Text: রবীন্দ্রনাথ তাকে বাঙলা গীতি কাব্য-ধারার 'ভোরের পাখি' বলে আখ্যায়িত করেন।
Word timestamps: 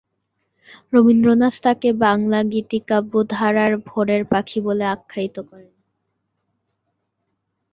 রবীন্দ্রনাথ 0.93 1.55
তাকে 1.63 1.89
বাঙলা 2.03 2.39
গীতি 2.51 2.79
কাব্য-ধারার 2.89 3.71
'ভোরের 3.79 4.21
পাখি' 4.31 4.63
বলে 4.67 4.85
আখ্যায়িত 4.95 5.37
করেন। 5.49 5.73